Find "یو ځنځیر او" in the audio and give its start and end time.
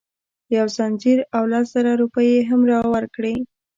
0.57-1.43